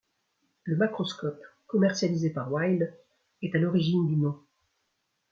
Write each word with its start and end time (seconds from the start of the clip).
Le 0.63 0.75
Makroskop, 0.77 1.37
commercialisé 1.67 2.31
par 2.31 2.51
Wild, 2.51 2.91
est 3.43 3.53
à 3.55 3.59
l'origine 3.59 4.07
du 4.07 4.15
nom. 4.15 4.35